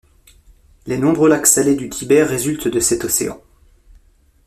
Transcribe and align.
Les 0.87 0.97
nombreux 0.97 1.29
lacs 1.29 1.45
salés 1.45 1.75
du 1.75 1.87
Tibet 1.87 2.23
résultent 2.23 2.67
de 2.67 2.79
cet 2.79 3.03
océan. 3.03 3.39